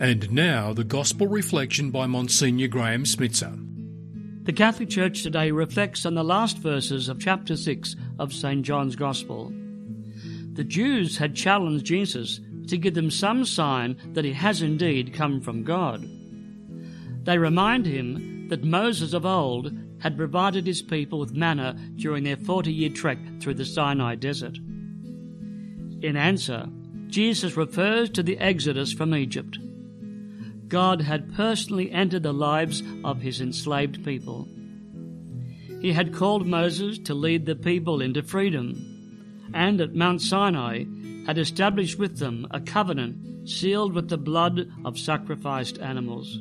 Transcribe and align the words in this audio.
And 0.00 0.30
now 0.30 0.72
the 0.72 0.84
Gospel 0.84 1.26
reflection 1.26 1.90
by 1.90 2.06
Monsignor 2.06 2.68
Graham 2.68 3.02
Schmitzer. 3.02 3.52
The 4.44 4.52
Catholic 4.52 4.90
Church 4.90 5.24
today 5.24 5.50
reflects 5.50 6.06
on 6.06 6.14
the 6.14 6.22
last 6.22 6.58
verses 6.58 7.08
of 7.08 7.18
chapter 7.18 7.56
6 7.56 7.96
of 8.20 8.32
St. 8.32 8.64
John's 8.64 8.94
Gospel. 8.94 9.52
The 10.52 10.62
Jews 10.62 11.16
had 11.16 11.34
challenged 11.34 11.84
Jesus 11.84 12.40
to 12.68 12.78
give 12.78 12.94
them 12.94 13.10
some 13.10 13.44
sign 13.44 13.96
that 14.12 14.24
he 14.24 14.32
has 14.34 14.62
indeed 14.62 15.14
come 15.14 15.40
from 15.40 15.64
God. 15.64 16.08
They 17.24 17.36
remind 17.36 17.84
him 17.84 18.48
that 18.50 18.62
Moses 18.62 19.14
of 19.14 19.26
old 19.26 19.76
had 19.98 20.16
provided 20.16 20.64
his 20.64 20.80
people 20.80 21.18
with 21.18 21.34
manna 21.34 21.76
during 21.96 22.22
their 22.22 22.36
40 22.36 22.72
year 22.72 22.90
trek 22.90 23.18
through 23.40 23.54
the 23.54 23.64
Sinai 23.64 24.14
desert. 24.14 24.58
In 24.58 26.16
answer, 26.16 26.68
Jesus 27.08 27.56
refers 27.56 28.08
to 28.10 28.22
the 28.22 28.38
exodus 28.38 28.92
from 28.92 29.12
Egypt. 29.12 29.58
God 30.68 31.00
had 31.00 31.34
personally 31.34 31.90
entered 31.90 32.22
the 32.22 32.32
lives 32.32 32.82
of 33.02 33.22
his 33.22 33.40
enslaved 33.40 34.04
people. 34.04 34.46
He 35.80 35.92
had 35.92 36.12
called 36.14 36.46
Moses 36.46 36.98
to 37.00 37.14
lead 37.14 37.46
the 37.46 37.56
people 37.56 38.02
into 38.02 38.22
freedom, 38.22 39.50
and 39.54 39.80
at 39.80 39.94
Mount 39.94 40.20
Sinai 40.20 40.84
had 41.26 41.38
established 41.38 41.98
with 41.98 42.18
them 42.18 42.46
a 42.50 42.60
covenant 42.60 43.48
sealed 43.48 43.94
with 43.94 44.08
the 44.08 44.18
blood 44.18 44.70
of 44.84 44.98
sacrificed 44.98 45.78
animals. 45.78 46.40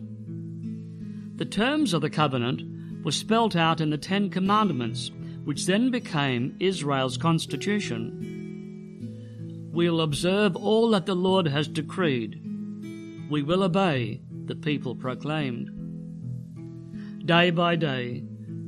The 1.36 1.46
terms 1.46 1.94
of 1.94 2.02
the 2.02 2.10
covenant 2.10 3.06
were 3.06 3.12
spelt 3.12 3.56
out 3.56 3.80
in 3.80 3.92
the 3.92 3.98
Ten 3.98 4.30
Commandments, 4.30 5.12
which 5.46 5.68
then 5.68 5.92
became 5.92 6.58
Israel's 6.60 7.16
constitution. 7.18 8.34
We'll 9.72 10.02
observe 10.02 10.56
all 10.56 10.90
that 10.90 11.06
the 11.06 11.16
Lord 11.16 11.48
has 11.48 11.68
decreed 11.68 12.42
we 13.30 13.44
will 13.44 13.64
obey, 13.64 14.22
the 14.46 14.56
people 14.56 14.96
proclaimed. 14.96 15.70
Day 17.26 17.50
by 17.52 17.76
day, 17.76 18.24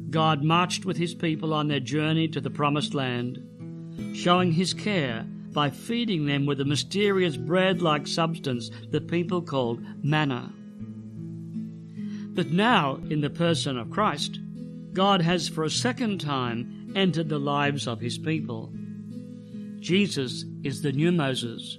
God 0.09 0.43
marched 0.43 0.85
with 0.85 0.97
his 0.97 1.13
people 1.13 1.53
on 1.53 1.67
their 1.67 1.79
journey 1.79 2.27
to 2.29 2.41
the 2.41 2.49
promised 2.49 2.93
land, 2.93 3.41
showing 4.13 4.51
his 4.51 4.73
care 4.73 5.25
by 5.53 5.69
feeding 5.69 6.25
them 6.25 6.45
with 6.45 6.59
a 6.61 6.65
mysterious 6.65 7.37
bread 7.37 7.81
like 7.81 8.07
substance 8.07 8.69
the 8.91 9.01
people 9.01 9.41
called 9.41 9.81
manna. 10.03 10.51
But 12.35 12.51
now, 12.51 12.95
in 13.09 13.21
the 13.21 13.29
person 13.29 13.77
of 13.77 13.91
Christ, 13.91 14.39
God 14.93 15.21
has 15.21 15.47
for 15.47 15.63
a 15.63 15.69
second 15.69 16.19
time 16.19 16.93
entered 16.95 17.29
the 17.29 17.39
lives 17.39 17.87
of 17.87 17.99
his 17.99 18.17
people. 18.17 18.71
Jesus 19.79 20.45
is 20.63 20.81
the 20.81 20.91
new 20.91 21.11
Moses 21.11 21.77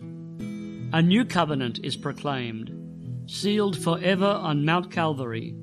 a 0.92 1.00
new 1.00 1.24
covenant 1.24 1.78
is 1.84 1.96
proclaimed, 1.96 3.30
sealed 3.30 3.78
forever 3.78 4.26
on 4.26 4.64
Mount 4.64 4.90
Calvary, 4.90 5.54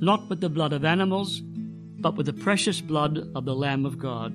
not 0.00 0.28
with 0.28 0.40
the 0.40 0.48
blood 0.48 0.72
of 0.72 0.84
animals, 0.84 1.40
but 1.40 2.16
with 2.16 2.26
the 2.26 2.32
precious 2.32 2.80
blood 2.80 3.30
of 3.36 3.44
the 3.44 3.54
Lamb 3.54 3.86
of 3.86 3.98
God. 3.98 4.34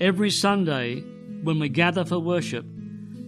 Every 0.00 0.30
Sunday, 0.30 1.00
when 1.42 1.58
we 1.60 1.70
gather 1.70 2.04
for 2.04 2.18
worship, 2.18 2.66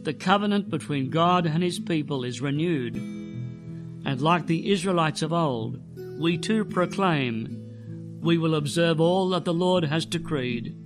the 0.02 0.12
covenant 0.12 0.68
between 0.68 1.08
God 1.08 1.46
and 1.46 1.62
His 1.62 1.78
people 1.78 2.24
is 2.24 2.42
renewed. 2.42 2.96
And 2.96 4.20
like 4.20 4.46
the 4.46 4.70
Israelites 4.70 5.22
of 5.22 5.32
old, 5.32 5.80
we 6.20 6.36
too 6.36 6.66
proclaim, 6.66 8.20
We 8.20 8.36
will 8.36 8.54
observe 8.54 9.00
all 9.00 9.30
that 9.30 9.46
the 9.46 9.54
Lord 9.54 9.84
has 9.84 10.04
decreed, 10.04 10.76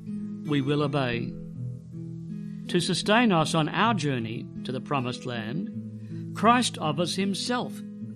we 0.47 0.61
will 0.61 0.83
obey 0.83 1.33
to 2.69 2.81
sustain 2.81 3.33
us 3.33 3.55
on 3.55 3.69
our 3.69 3.95
journey 3.95 4.47
to 4.65 4.73
the 4.73 4.81
promised 4.81 5.27
land, 5.27 6.33
Christ 6.35 6.79
offers 6.79 7.17
himself 7.17 7.73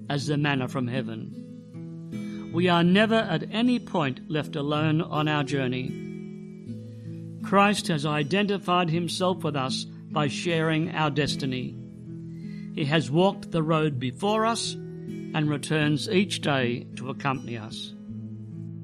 as 0.08 0.26
the 0.26 0.36
manna 0.36 0.68
from 0.68 0.86
heaven. 0.86 2.50
We 2.52 2.68
are 2.68 2.84
never 2.84 3.14
at 3.14 3.48
any 3.50 3.78
point 3.78 4.30
left 4.30 4.56
alone 4.56 5.00
on 5.00 5.26
our 5.26 5.42
journey. 5.42 5.90
Christ 7.42 7.88
has 7.88 8.06
identified 8.06 8.90
himself 8.90 9.42
with 9.42 9.56
us 9.56 9.84
by 9.84 10.28
sharing 10.28 10.94
our 10.94 11.10
destiny. 11.10 11.74
He 12.74 12.84
has 12.84 13.10
walked 13.10 13.50
the 13.50 13.62
road 13.62 13.98
before 13.98 14.44
us 14.44 14.74
and 14.74 15.48
returns 15.48 16.08
each 16.08 16.42
day 16.42 16.86
to 16.96 17.10
accompany 17.10 17.56
us. 17.56 17.94